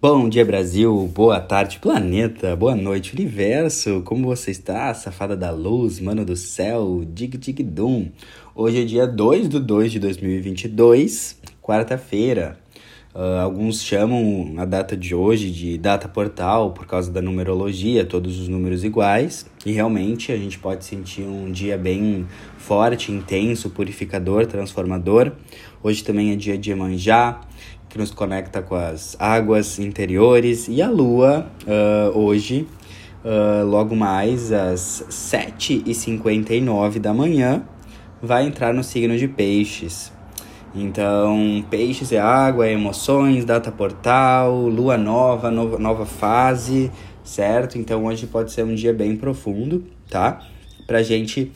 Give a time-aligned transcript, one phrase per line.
[0.00, 1.10] Bom dia, Brasil.
[1.12, 2.54] Boa tarde, planeta.
[2.54, 4.00] Boa noite, universo.
[4.04, 7.02] Como você está, safada da luz, mano do céu?
[7.04, 8.08] Dig dig dum.
[8.54, 12.60] Hoje é dia 2 do 2 de 2022, quarta-feira.
[13.18, 18.38] Uh, alguns chamam a data de hoje de data portal por causa da numerologia, todos
[18.38, 19.44] os números iguais.
[19.66, 25.32] E realmente a gente pode sentir um dia bem forte, intenso, purificador, transformador.
[25.82, 27.40] Hoje também é dia de Emanjá,
[27.88, 30.68] que nos conecta com as águas interiores.
[30.68, 32.68] E a lua, uh, hoje,
[33.24, 37.64] uh, logo mais às 7h59 da manhã,
[38.22, 40.16] vai entrar no signo de Peixes.
[40.74, 46.90] Então, Peixes é água, é emoções, data portal, lua nova, nova, nova fase,
[47.24, 47.78] certo?
[47.78, 50.40] Então, hoje pode ser um dia bem profundo, tá?
[50.86, 51.52] Pra gente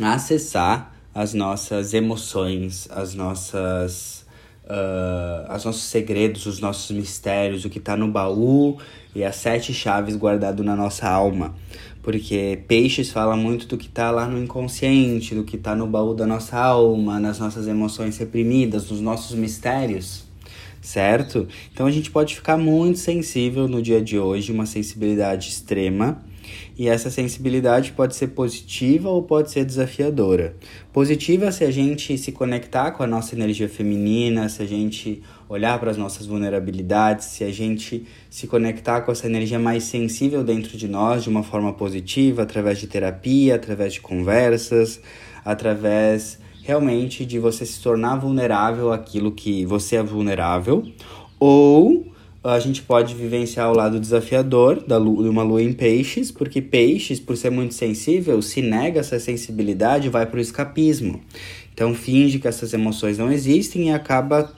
[0.00, 4.26] acessar as nossas emoções, as nossas
[4.70, 8.78] uh, os nossos segredos, os nossos mistérios, o que está no baú
[9.14, 11.54] e as sete chaves guardado na nossa alma.
[12.02, 16.14] Porque peixes fala muito do que está lá no inconsciente, do que está no baú
[16.14, 20.24] da nossa alma, nas nossas emoções reprimidas, nos nossos mistérios,
[20.80, 21.46] certo?
[21.72, 26.22] Então a gente pode ficar muito sensível no dia de hoje, uma sensibilidade extrema
[26.78, 30.54] e essa sensibilidade pode ser positiva ou pode ser desafiadora.
[30.92, 35.78] Positiva se a gente se conectar com a nossa energia feminina, se a gente olhar
[35.78, 40.76] para as nossas vulnerabilidades, se a gente se conectar com essa energia mais sensível dentro
[40.76, 45.00] de nós de uma forma positiva, através de terapia, através de conversas,
[45.44, 50.86] através realmente de você se tornar vulnerável àquilo que você é vulnerável,
[51.38, 52.09] ou
[52.42, 56.62] a gente pode vivenciar o lado desafiador da lua, de uma lua em peixes, porque
[56.62, 61.20] peixes, por ser muito sensível, se nega essa sensibilidade e vai para o escapismo.
[61.74, 64.52] Então finge que essas emoções não existem e acaba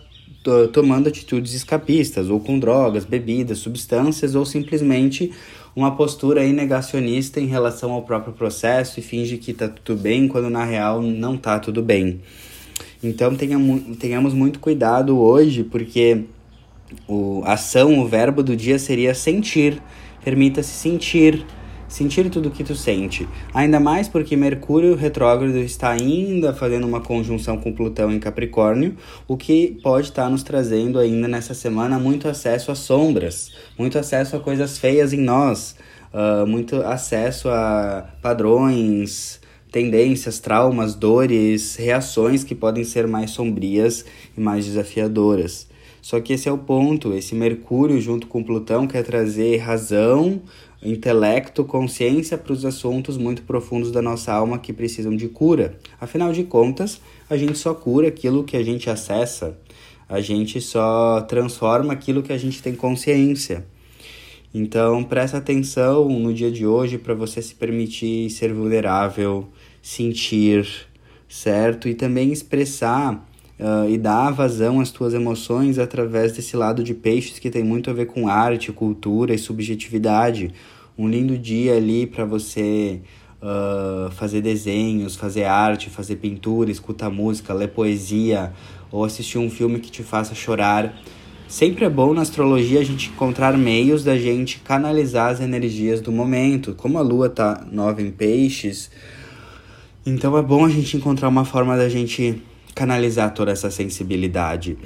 [0.73, 5.33] tomando atitudes escapistas, ou com drogas, bebidas, substâncias, ou simplesmente
[5.75, 10.51] uma postura negacionista em relação ao próprio processo e finge que está tudo bem, quando
[10.51, 12.21] na real não está tudo bem.
[13.03, 16.25] Então tenhamos muito cuidado hoje, porque
[17.09, 19.83] o ação, o verbo do dia seria sentir.
[20.25, 21.45] Permita-se sentir,
[21.89, 23.29] sentir tudo o que tu sente.
[23.53, 28.97] Ainda mais porque Mercúrio retrógrado está ainda fazendo uma conjunção com Plutão em Capricórnio,
[29.29, 34.37] o que pode estar nos trazendo ainda nessa semana muito acesso a sombras, muito acesso
[34.37, 35.77] a coisas feias em nós,
[36.13, 39.41] uh, muito acesso a padrões,
[39.73, 44.05] tendências, traumas, dores, reações que podem ser mais sombrias
[44.37, 45.72] e mais desafiadoras.
[46.03, 50.43] Só que esse é o ponto, esse Mercúrio junto com Plutão quer trazer razão,
[50.83, 55.79] intelecto, consciência para os assuntos muito profundos da nossa alma que precisam de cura.
[56.01, 59.57] Afinal de contas, a gente só cura aquilo que a gente acessa,
[60.09, 63.65] a gente só transforma aquilo que a gente tem consciência.
[64.53, 69.49] Então, presta atenção no dia de hoje para você se permitir ser vulnerável,
[69.81, 70.67] sentir,
[71.29, 71.89] certo?
[71.89, 73.25] E também expressar
[73.63, 77.89] uh, e dar vazão às tuas emoções através desse lado de peixes que tem muito
[77.89, 80.53] a ver com arte, cultura e subjetividade.
[80.99, 83.01] Um lindo dia ali para você
[83.41, 88.53] uh, fazer desenhos, fazer arte, fazer pintura, escutar música, ler poesia
[88.91, 90.95] ou assistir um filme que te faça chorar.
[91.47, 96.11] Sempre é bom na astrologia a gente encontrar meios da gente canalizar as energias do
[96.11, 96.75] momento.
[96.75, 98.91] Como a lua tá nova em peixes,
[100.05, 102.43] então é bom a gente encontrar uma forma da gente
[102.75, 104.79] canalizar toda essa sensibilidade.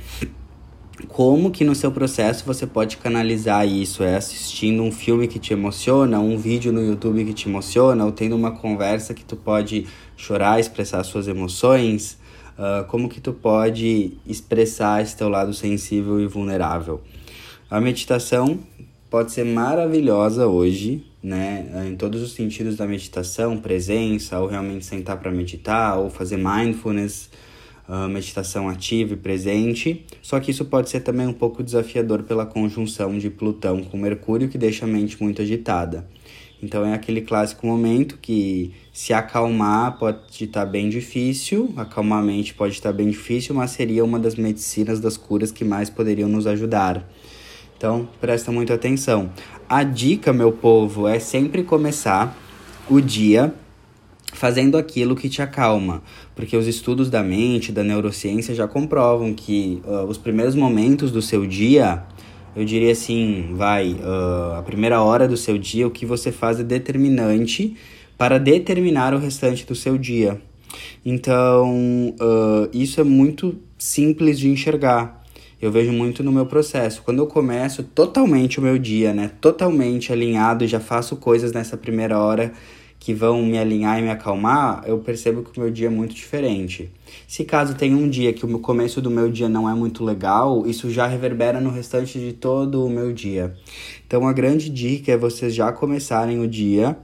[1.09, 4.03] Como que no seu processo você pode canalizar isso?
[4.03, 8.13] É assistindo um filme que te emociona, um vídeo no YouTube que te emociona, ou
[8.13, 9.87] tendo uma conversa que tu pode
[10.17, 12.19] chorar, expressar suas emoções?
[12.59, 17.03] Uh, como que tu pode expressar esse teu lado sensível e vulnerável?
[17.71, 18.59] A meditação
[19.11, 21.87] pode ser maravilhosa hoje, né?
[21.87, 27.29] Em todos os sentidos da meditação, presença, ou realmente sentar para meditar, ou fazer mindfulness
[28.09, 33.17] meditação ativa e presente, só que isso pode ser também um pouco desafiador pela conjunção
[33.17, 36.07] de Plutão com Mercúrio, que deixa a mente muito agitada.
[36.63, 42.55] Então é aquele clássico momento que se acalmar pode estar bem difícil, acalmar a mente
[42.55, 46.47] pode estar bem difícil, mas seria uma das medicinas, das curas que mais poderiam nos
[46.47, 47.07] ajudar.
[47.77, 49.31] Então presta muita atenção.
[49.69, 52.37] A dica, meu povo, é sempre começar
[52.89, 53.53] o dia
[54.37, 56.03] fazendo aquilo que te acalma,
[56.35, 61.23] porque os estudos da mente, da neurociência já comprovam que uh, os primeiros momentos do
[61.23, 62.05] seu dia,
[62.55, 66.61] eu diria assim, vai, uh, a primeira hora do seu dia, o que você faz
[66.61, 67.77] é determinante
[68.19, 70.41] para determinar o restante do seu dia.
[71.05, 75.25] Então, uh, isso é muito simples de enxergar.
[75.63, 77.01] eu vejo muito no meu processo.
[77.03, 79.31] Quando eu começo totalmente o meu dia, né?
[79.41, 82.53] Totalmente alinhado, já faço coisas nessa primeira hora
[83.07, 86.13] que vão me alinhar e me acalmar, eu percebo que o meu dia é muito
[86.13, 86.91] diferente.
[87.29, 90.67] Se caso tem um dia que o começo do meu dia não é muito legal,
[90.67, 93.55] isso já reverbera no restante de todo o meu dia.
[94.05, 96.99] Então a grande dica é vocês já começarem o dia,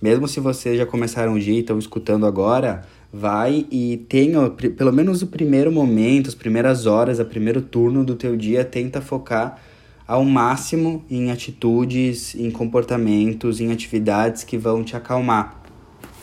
[0.00, 2.80] mesmo se vocês já começaram o dia e estão escutando agora,
[3.12, 8.14] vai e tenha pelo menos o primeiro momento, as primeiras horas, o primeiro turno do
[8.14, 9.60] teu dia, tenta focar
[10.06, 15.62] ao máximo em atitudes, em comportamentos, em atividades que vão te acalmar,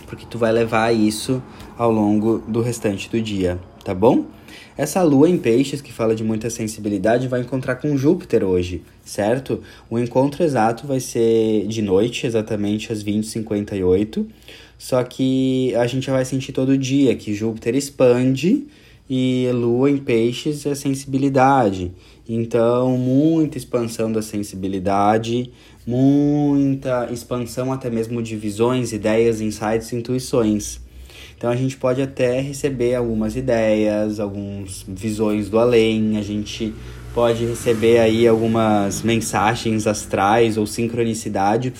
[0.05, 1.41] porque tu vai levar isso
[1.77, 4.25] ao longo do restante do dia, tá bom?
[4.77, 9.61] Essa lua em peixes, que fala de muita sensibilidade, vai encontrar com Júpiter hoje, certo?
[9.89, 14.25] O encontro exato vai ser de noite, exatamente às 20h58.
[14.77, 18.65] Só que a gente já vai sentir todo dia que Júpiter expande
[19.13, 21.91] e lua em peixes é sensibilidade.
[22.25, 25.51] Então, muita expansão da sensibilidade,
[25.85, 30.79] muita expansão até mesmo de visões, ideias, insights, intuições.
[31.37, 36.73] Então a gente pode até receber algumas ideias, algumas visões do além, a gente
[37.13, 41.73] pode receber aí algumas mensagens astrais ou sincronicidade,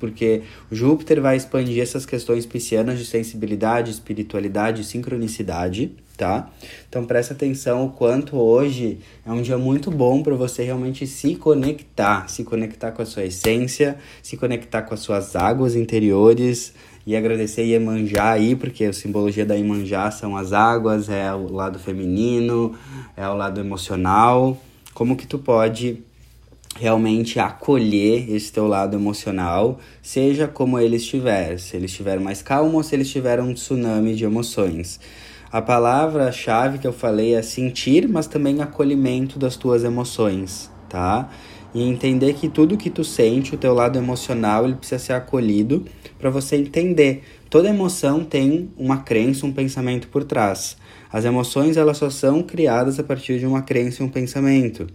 [0.00, 0.42] porque
[0.72, 6.50] Júpiter vai expandir essas questões piscianas de sensibilidade, espiritualidade sincronicidade tá?
[6.86, 11.34] Então presta atenção o quanto hoje é um dia muito bom para você realmente se
[11.34, 16.74] conectar, se conectar com a sua essência, se conectar com as suas águas interiores
[17.06, 21.78] e agradecer Iemanjá aí, porque a simbologia da Iemanjá são as águas, é o lado
[21.78, 22.74] feminino,
[23.16, 24.58] é o lado emocional.
[24.92, 26.02] Como que tu pode
[26.80, 32.78] realmente acolher esse teu lado emocional, seja como ele estiver, se ele estiver mais calmo
[32.78, 34.98] ou se ele estiver um tsunami de emoções.
[35.52, 41.28] A palavra-chave que eu falei é sentir, mas também acolhimento das tuas emoções, tá?
[41.74, 45.84] E entender que tudo que tu sente, o teu lado emocional, ele precisa ser acolhido
[46.18, 47.22] para você entender.
[47.48, 50.76] Toda emoção tem uma crença, um pensamento por trás.
[51.12, 54.86] As emoções elas só são criadas a partir de uma crença e um pensamento.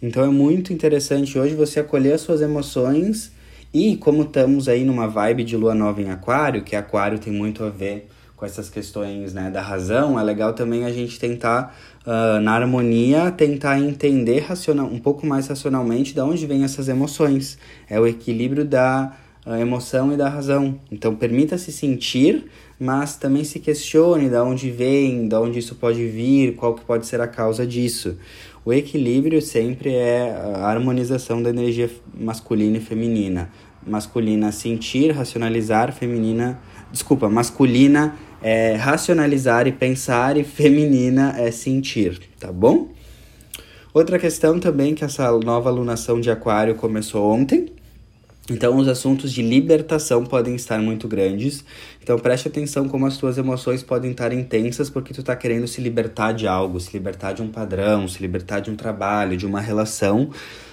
[0.00, 3.32] Então é muito interessante hoje você acolher as suas emoções
[3.74, 7.64] e como estamos aí numa vibe de lua nova em aquário, que aquário tem muito
[7.64, 11.74] a ver com essas questões né, da razão, é legal também a gente tentar,
[12.06, 17.58] uh, na harmonia, tentar entender racional, um pouco mais racionalmente de onde vêm essas emoções.
[17.88, 19.16] É o equilíbrio da
[19.46, 20.78] uh, emoção e da razão.
[20.92, 22.44] Então, permita-se sentir,
[22.78, 27.06] mas também se questione de onde vem, de onde isso pode vir, qual que pode
[27.06, 28.18] ser a causa disso.
[28.66, 33.48] O equilíbrio sempre é a harmonização da energia masculina e feminina.
[33.86, 36.58] Masculina sentir, racionalizar, feminina,
[36.92, 42.88] desculpa, masculina é racionalizar e pensar, e feminina é sentir, tá bom?
[43.92, 47.72] Outra questão também que essa nova alunação de aquário começou ontem.
[48.48, 51.64] Então, os assuntos de libertação podem estar muito grandes.
[52.00, 55.80] Então, preste atenção como as tuas emoções podem estar intensas porque tu está querendo se
[55.80, 59.60] libertar de algo, se libertar de um padrão, se libertar de um trabalho, de uma
[59.60, 60.30] relação.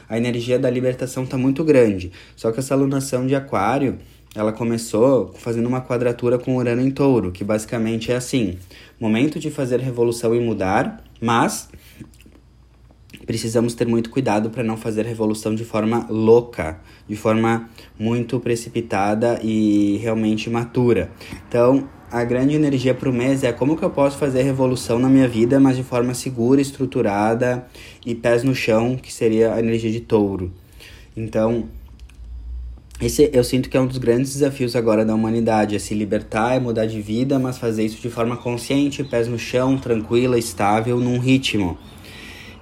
[0.07, 2.11] A energia da libertação está muito grande.
[2.35, 3.97] Só que essa alunação de aquário,
[4.35, 8.57] ela começou fazendo uma quadratura com Urano em Touro, que basicamente é assim:
[8.99, 11.69] momento de fazer revolução e mudar, mas
[13.25, 19.39] precisamos ter muito cuidado para não fazer revolução de forma louca, de forma muito precipitada
[19.41, 21.11] e realmente matura.
[21.47, 25.09] Então, a grande energia para o mês é como que eu posso fazer revolução na
[25.09, 27.65] minha vida, mas de forma segura, estruturada
[28.05, 30.51] e pés no chão, que seria a energia de touro.
[31.15, 31.69] Então,
[33.05, 36.55] esse eu sinto que é um dos grandes desafios agora da humanidade, é se libertar,
[36.55, 40.99] é mudar de vida, mas fazer isso de forma consciente, pés no chão, tranquila, estável,
[40.99, 41.77] num ritmo.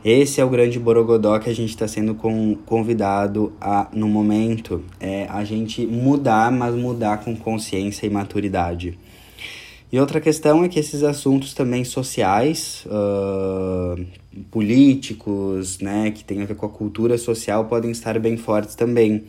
[0.04, 4.84] Esse é o grande borogodó que a gente está sendo com, convidado a, no momento,
[5.00, 8.98] é a gente mudar, mas mudar com consciência e maturidade.
[9.92, 14.04] E outra questão é que esses assuntos também sociais, uh,
[14.50, 19.26] políticos, né, que tem a ver com a cultura social, podem estar bem fortes também.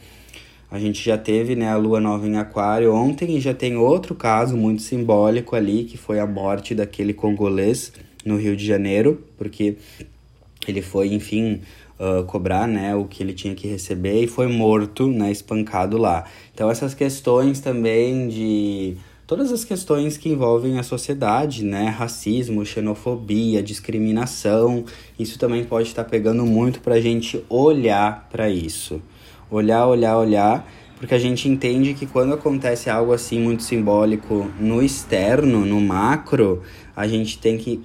[0.73, 4.15] A gente já teve né, a lua nova em Aquário ontem e já tem outro
[4.15, 7.93] caso muito simbólico ali, que foi a morte daquele congolês
[8.25, 9.77] no Rio de Janeiro, porque
[10.67, 11.61] ele foi, enfim,
[12.01, 16.25] uh, cobrar né, o que ele tinha que receber e foi morto, né, espancado lá.
[16.55, 21.89] Então, essas questões também de todas as questões que envolvem a sociedade, né?
[21.91, 24.87] Racismo, xenofobia, discriminação,
[25.19, 29.03] isso também pode estar pegando muito para a gente olhar para isso
[29.53, 34.83] olhar, olhar, olhar, porque a gente entende que quando acontece algo assim muito simbólico no
[34.83, 36.63] externo, no macro,
[36.97, 37.83] a gente tem que